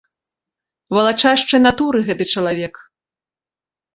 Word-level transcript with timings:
Валачашчай 0.97 1.59
натуры 1.67 1.99
гэты 2.09 2.23
чалавек. 2.37 2.73